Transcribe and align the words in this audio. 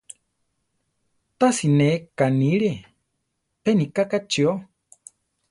Tasi 1.39 1.67
ne 1.77 1.89
ká 2.17 2.25
niire, 2.39 2.73
pe 3.61 3.69
nika 3.79 4.03
kachío. 4.11 4.51